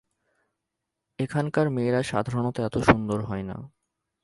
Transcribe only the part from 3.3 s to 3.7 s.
না।